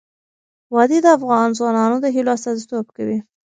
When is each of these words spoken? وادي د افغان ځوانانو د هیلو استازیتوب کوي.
وادي 0.75 0.99
د 1.03 1.07
افغان 1.17 1.47
ځوانانو 1.57 1.97
د 2.01 2.05
هیلو 2.15 2.31
استازیتوب 2.37 2.85
کوي. 2.97 3.17